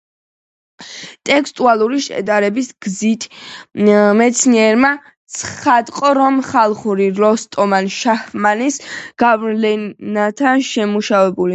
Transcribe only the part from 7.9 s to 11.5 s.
„შაჰნამეს“ გავლენითაა შემუშავებული.